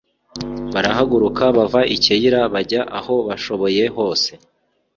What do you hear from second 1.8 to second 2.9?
i Keyila bajya